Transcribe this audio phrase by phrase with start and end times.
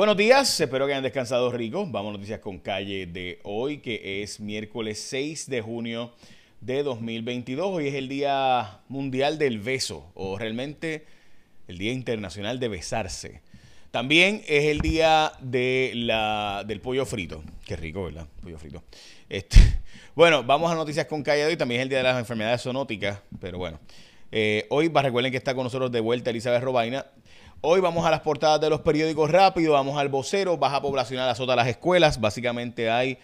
[0.00, 1.86] Buenos días, espero que hayan descansado rico.
[1.86, 6.14] Vamos a noticias con calle de hoy, que es miércoles 6 de junio
[6.62, 7.66] de 2022.
[7.66, 11.04] Hoy es el Día Mundial del Beso, o realmente
[11.68, 13.42] el Día Internacional de Besarse.
[13.90, 17.44] También es el día de la, del pollo frito.
[17.66, 18.26] Qué rico, ¿verdad?
[18.40, 18.82] Pollo frito.
[19.28, 19.58] Este,
[20.14, 21.56] bueno, vamos a noticias con calle de hoy.
[21.58, 23.78] También es el día de las enfermedades zoonóticas, pero bueno.
[24.32, 27.04] Eh, hoy recuerden que está con nosotros de vuelta Elizabeth Robaina.
[27.62, 31.54] Hoy vamos a las portadas de los periódicos rápido, vamos al vocero, baja poblacional azota
[31.54, 32.18] las escuelas.
[32.18, 33.18] Básicamente hay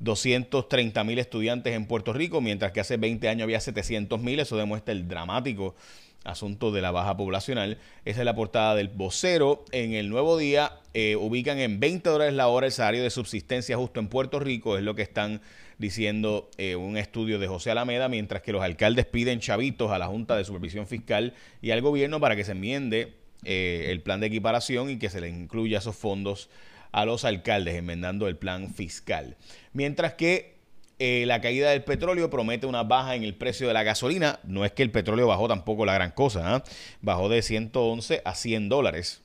[0.00, 4.40] 230 mil estudiantes en Puerto Rico, mientras que hace 20 años había 700 mil.
[4.40, 5.74] Eso demuestra el dramático
[6.22, 7.78] asunto de la baja poblacional.
[8.04, 9.64] Esa es la portada del vocero.
[9.72, 13.78] En el nuevo día eh, ubican en 20 dólares la hora el salario de subsistencia
[13.78, 15.40] justo en Puerto Rico, es lo que están
[15.78, 20.08] diciendo eh, un estudio de José Alameda, mientras que los alcaldes piden chavitos a la
[20.08, 21.32] Junta de Supervisión Fiscal
[21.62, 25.20] y al gobierno para que se enmiende eh, el plan de equiparación y que se
[25.20, 26.50] le incluya esos fondos
[26.92, 29.36] a los alcaldes, enmendando el plan fiscal.
[29.72, 30.58] Mientras que
[30.98, 34.40] eh, la caída del petróleo promete una baja en el precio de la gasolina.
[34.42, 36.64] No es que el petróleo bajó tampoco la gran cosa, ¿ah?
[37.02, 39.22] bajó de 111 a 100 dólares,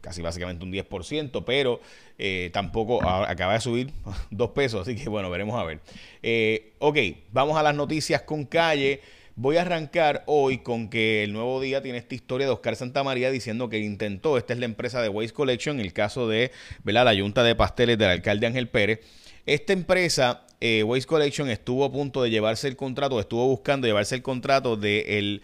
[0.00, 1.80] casi básicamente un 10%, pero
[2.18, 3.90] eh, tampoco acaba de subir
[4.30, 5.80] dos pesos, así que bueno, veremos a ver.
[6.78, 6.96] ok,
[7.30, 9.02] vamos a las noticias con calle.
[9.36, 13.30] Voy a arrancar hoy con que el nuevo día tiene esta historia de Oscar Santamaría
[13.30, 16.50] diciendo que intentó, esta es la empresa de Waste Collection, el caso de
[16.84, 19.00] la Junta de Pasteles del alcalde Ángel Pérez.
[19.46, 24.16] Esta empresa, eh, Waste Collection, estuvo a punto de llevarse el contrato, estuvo buscando llevarse
[24.16, 25.42] el contrato del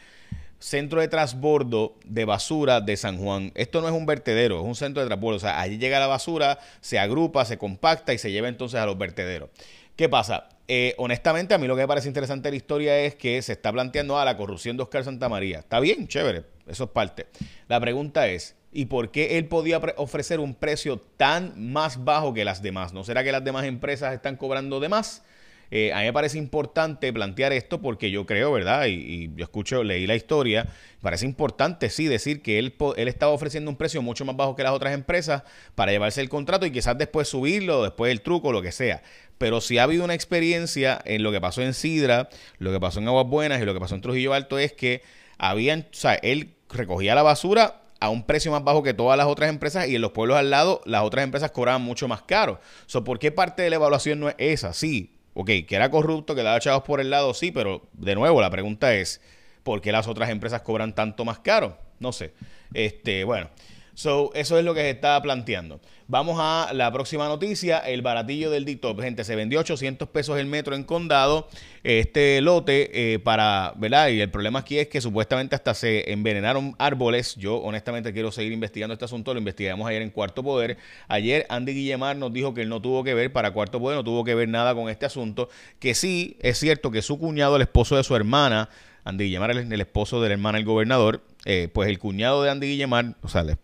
[0.58, 3.52] centro de transbordo de basura de San Juan.
[3.54, 5.36] Esto no es un vertedero, es un centro de transbordo.
[5.36, 8.86] O sea, allí llega la basura, se agrupa, se compacta y se lleva entonces a
[8.86, 9.50] los vertederos.
[9.96, 10.50] ¿Qué pasa?
[10.68, 13.52] Eh, honestamente, a mí lo que me parece interesante de la historia es que se
[13.52, 15.60] está planteando a ah, la corrupción de Oscar Santamaría.
[15.60, 17.28] Está bien, chévere, eso es parte.
[17.66, 22.44] La pregunta es, ¿y por qué él podía ofrecer un precio tan más bajo que
[22.44, 22.92] las demás?
[22.92, 25.22] ¿No será que las demás empresas están cobrando de más?
[25.70, 28.86] Eh, a mí me parece importante plantear esto porque yo creo, ¿verdad?
[28.86, 30.68] Y, yo escucho, leí la historia,
[31.00, 34.62] parece importante, sí, decir que él, él estaba ofreciendo un precio mucho más bajo que
[34.62, 35.42] las otras empresas
[35.74, 39.02] para llevarse el contrato y quizás después subirlo, después el truco, lo que sea.
[39.38, 42.28] Pero si ha habido una experiencia en lo que pasó en Sidra,
[42.58, 45.02] lo que pasó en Aguas Buenas y lo que pasó en Trujillo Alto es que
[45.38, 49.26] habían, o sea, él recogía la basura a un precio más bajo que todas las
[49.26, 52.60] otras empresas y en los pueblos al lado las otras empresas cobraban mucho más caro.
[52.86, 54.72] So, ¿Por qué parte de la evaluación no es esa?
[54.72, 58.40] Sí, ok, que era corrupto, que daba chavos por el lado, sí, pero de nuevo
[58.40, 59.20] la pregunta es,
[59.62, 61.76] ¿por qué las otras empresas cobran tanto más caro?
[62.00, 62.32] No sé.
[62.72, 63.50] Este, bueno.
[63.96, 65.80] So, eso es lo que se está planteando.
[66.06, 69.00] Vamos a la próxima noticia, el baratillo del DITOP.
[69.00, 71.48] Gente, se vendió 800 pesos el metro en condado,
[71.82, 74.08] este lote eh, para, ¿verdad?
[74.08, 77.36] Y el problema aquí es que supuestamente hasta se envenenaron árboles.
[77.36, 80.76] Yo honestamente quiero seguir investigando este asunto, lo investigamos ayer en Cuarto Poder.
[81.08, 84.04] Ayer Andy Guillemar nos dijo que él no tuvo que ver, para Cuarto Poder no
[84.04, 87.62] tuvo que ver nada con este asunto, que sí, es cierto que su cuñado, el
[87.62, 88.68] esposo de su hermana,
[89.04, 92.50] Andy Guillemar, el, el esposo de la hermana del gobernador, eh, pues el cuñado de
[92.50, 93.56] Andy Guillemar, o sea, el,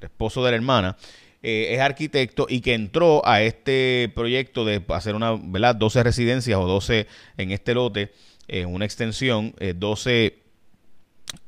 [0.00, 0.96] esposo de la hermana,
[1.42, 5.74] eh, es arquitecto y que entró a este proyecto de hacer una, ¿verdad?
[5.74, 8.12] 12 residencias o 12 en este lote,
[8.46, 10.38] en una extensión, 12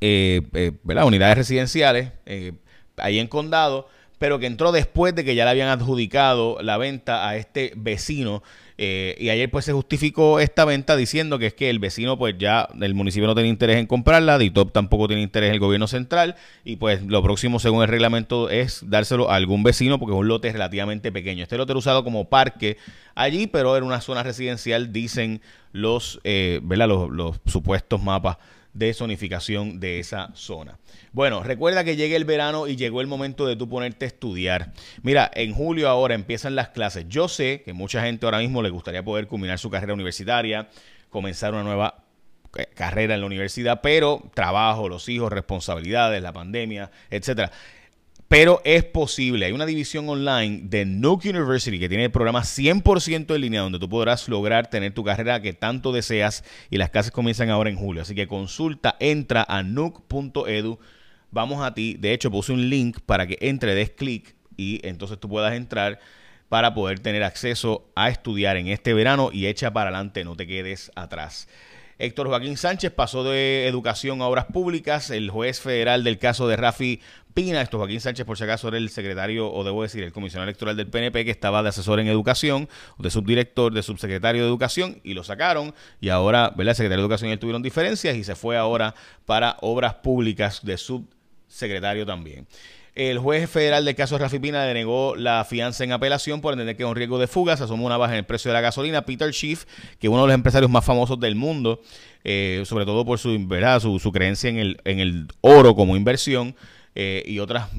[0.01, 1.05] eh, ¿verdad?
[1.05, 2.11] unidades residenciales
[2.97, 3.87] ahí en Condado,
[4.19, 8.43] pero que entró después de que ya le habían adjudicado la venta a este vecino
[8.83, 12.33] eh, y ayer pues se justificó esta venta diciendo que es que el vecino pues
[12.39, 15.85] ya el municipio no tiene interés en comprarla, DITOP tampoco tiene interés en el gobierno
[15.85, 20.19] central y pues lo próximo según el reglamento es dárselo a algún vecino porque es
[20.19, 21.43] un lote relativamente pequeño.
[21.43, 22.77] Este lote era usado como parque
[23.13, 25.41] allí, pero era una zona residencial, dicen
[25.71, 28.37] los, eh, los, supuestos mapas
[28.73, 30.79] de zonificación de esa zona.
[31.11, 34.71] Bueno, recuerda que llegue el verano y llegó el momento de tú ponerte a estudiar.
[35.01, 37.05] Mira, en julio ahora empiezan las clases.
[37.09, 40.69] Yo sé que mucha gente ahora mismo le gustaría poder culminar su carrera universitaria,
[41.09, 42.05] comenzar una nueva
[42.57, 47.51] eh, carrera en la universidad, pero trabajo, los hijos, responsabilidades, la pandemia, etcétera.
[48.31, 49.45] Pero es posible.
[49.45, 53.77] Hay una división online de Nuke University que tiene el programa 100% en línea donde
[53.77, 57.75] tú podrás lograr tener tu carrera que tanto deseas y las clases comienzan ahora en
[57.75, 58.03] julio.
[58.03, 60.79] Así que consulta, entra a nuke.edu.
[61.29, 61.97] Vamos a ti.
[61.99, 65.99] De hecho, puse un link para que entre, des clic y entonces tú puedas entrar
[66.47, 70.47] para poder tener acceso a estudiar en este verano y echa para adelante, no te
[70.47, 71.49] quedes atrás.
[72.01, 75.11] Héctor Joaquín Sánchez pasó de educación a obras públicas.
[75.11, 76.99] El juez federal del caso de Rafi
[77.35, 80.49] Pina, esto Joaquín Sánchez, por si acaso era el secretario, o debo decir, el comisionado
[80.49, 82.67] electoral del PNP, que estaba de asesor en educación,
[82.97, 85.75] de subdirector, de subsecretario de educación, y lo sacaron.
[85.99, 86.71] Y ahora, ¿verdad?
[86.71, 88.95] El secretario de educación y él tuvieron diferencias y se fue ahora
[89.27, 92.47] para obras públicas de subsecretario también.
[92.93, 96.83] El juez federal del caso Rafi Pina denegó la fianza en apelación por entender que
[96.83, 97.55] es un riesgo de fuga.
[97.55, 99.03] Se asomó una baja en el precio de la gasolina.
[99.03, 99.65] Peter Schiff,
[99.97, 101.81] que es uno de los empresarios más famosos del mundo,
[102.25, 103.79] eh, sobre todo por su, ¿verdad?
[103.79, 106.53] su, su creencia en el, en el oro como inversión,
[106.93, 107.69] eh, y otras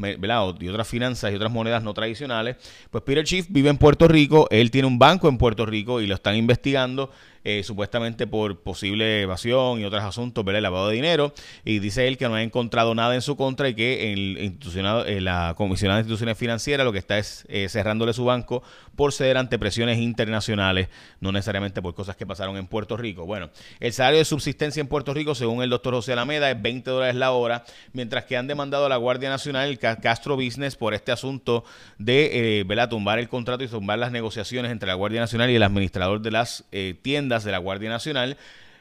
[0.59, 2.57] y otras finanzas y otras monedas no tradicionales.
[2.91, 6.07] Pues Peter Schiff vive en Puerto Rico, él tiene un banco en Puerto Rico y
[6.07, 7.11] lo están investigando
[7.45, 10.59] eh, supuestamente por posible evasión y otros asuntos, ¿verdad?
[10.59, 11.35] El lavado de dinero.
[11.65, 14.59] Y dice él que no ha encontrado nada en su contra y que el
[15.07, 18.63] eh, la Comisionada de Instituciones Financieras lo que está es eh, cerrándole su banco
[18.95, 20.89] por ceder ante presiones internacionales,
[21.21, 23.25] no necesariamente por cosas que pasaron en Puerto Rico.
[23.27, 23.51] Bueno,
[23.81, 27.17] el salario de subsistencia en Puerto Rico, según el doctor José Alameda, es 20 dólares
[27.17, 31.11] la hora, mientras que han demandado a la Guardia Nacional, el Castro Business, por este
[31.11, 31.65] asunto
[31.99, 32.89] de ¿verdad?
[32.91, 36.31] tumbar el contrato y tumbar las negociaciones entre la Guardia Nacional y el administrador de
[36.31, 36.65] las
[37.41, 38.37] de la Guardia Nacional.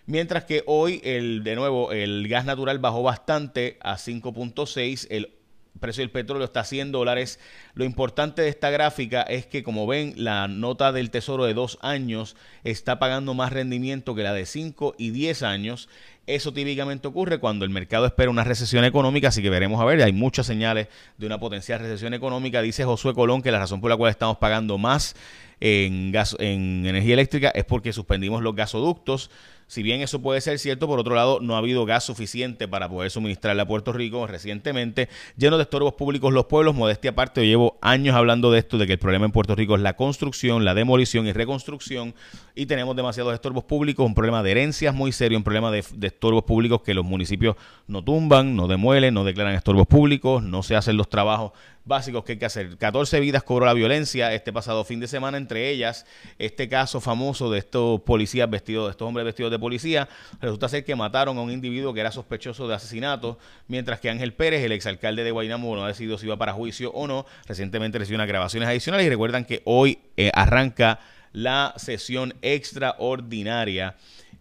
[0.06, 5.31] Mientras que hoy, el, de nuevo, el gas natural bajó bastante a 5.6, el
[5.80, 7.39] precio del petróleo está a 100 dólares.
[7.74, 11.77] Lo importante de esta gráfica es que, como ven, la nota del tesoro de dos
[11.81, 15.88] años está pagando más rendimiento que la de 5 y 10 años.
[16.27, 20.01] Eso típicamente ocurre cuando el mercado espera una recesión económica, así que veremos a ver,
[20.03, 20.88] hay muchas señales
[21.18, 22.62] de una potencial recesión económica.
[22.62, 25.15] Dice Josué Colón que la razón por la cual estamos pagando más
[25.62, 29.31] en, gas, en energía eléctrica es porque suspendimos los gasoductos.
[29.68, 32.89] Si bien eso puede ser cierto, por otro lado, no ha habido gas suficiente para
[32.89, 35.07] poder suministrarle a Puerto Rico recientemente.
[35.38, 38.85] Lleno de estorbos públicos los pueblos, modestia aparte, yo llevo años hablando de esto, de
[38.85, 42.15] que el problema en Puerto Rico es la construcción, la demolición y reconstrucción,
[42.53, 46.07] y tenemos demasiados estorbos públicos, un problema de herencias muy serio, un problema de, de
[46.21, 47.56] estorbos públicos que los municipios
[47.88, 51.51] no tumban, no demuelen, no declaran estorbos públicos, no se hacen los trabajos
[51.83, 52.77] básicos que hay que hacer.
[52.77, 56.06] 14 vidas cobró la violencia este pasado fin de semana, entre ellas
[56.38, 60.07] este caso famoso de estos policías vestidos, de estos hombres vestidos de policía.
[60.39, 64.33] Resulta ser que mataron a un individuo que era sospechoso de asesinato, mientras que Ángel
[64.33, 67.25] Pérez, el exalcalde de Guaynamo, no ha decidido si iba para juicio o no.
[67.47, 71.00] Recientemente recibió unas grabaciones adicionales y recuerdan que hoy eh, arranca
[71.33, 73.95] la sesión extraordinaria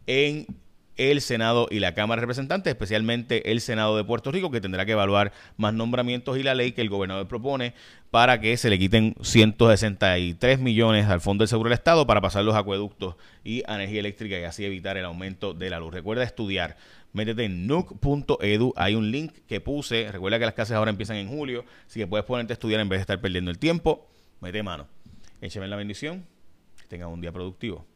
[0.06, 0.46] en
[1.00, 4.84] el Senado y la Cámara de Representantes, especialmente el Senado de Puerto Rico, que tendrá
[4.84, 7.72] que evaluar más nombramientos y la ley que el gobernador propone
[8.10, 12.44] para que se le quiten 163 millones al Fondo del Seguro del Estado para pasar
[12.44, 15.94] los acueductos y energía eléctrica y así evitar el aumento de la luz.
[15.94, 16.76] Recuerda estudiar.
[17.12, 20.12] Métete en nuc.edu, hay un link que puse.
[20.12, 22.88] Recuerda que las clases ahora empiezan en julio, así que puedes ponerte a estudiar en
[22.88, 24.06] vez de estar perdiendo el tiempo.
[24.40, 24.86] Mete mano.
[25.40, 26.26] Écheme la bendición.
[26.76, 27.86] Que tengan un día productivo.